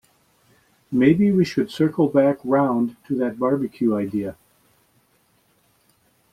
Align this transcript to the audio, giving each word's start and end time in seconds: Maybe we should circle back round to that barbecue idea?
Maybe 0.91 1.31
we 1.31 1.45
should 1.45 1.69
circle 1.69 2.07
back 2.07 2.39
round 2.43 2.95
to 3.05 3.13
that 3.19 3.37
barbecue 3.37 3.95
idea? 3.95 4.35